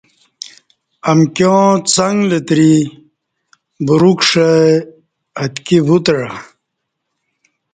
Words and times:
امکیاں 1.11 1.67
څک 1.93 2.15
لتری 2.29 2.73
برُوکݜہ 3.85 4.49
اتکی 5.43 5.77
وُتعہ 5.87 6.29